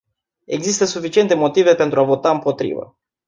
[0.45, 2.97] Există suficiente motive pentru a vota împotrivă.